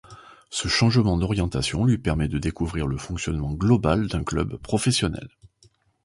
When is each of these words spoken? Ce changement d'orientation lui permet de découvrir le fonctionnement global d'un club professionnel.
Ce 0.49 0.67
changement 0.67 1.15
d'orientation 1.15 1.85
lui 1.85 1.99
permet 1.99 2.27
de 2.27 2.39
découvrir 2.39 2.87
le 2.87 2.97
fonctionnement 2.97 3.53
global 3.53 4.07
d'un 4.07 4.23
club 4.23 4.57
professionnel. 4.57 5.27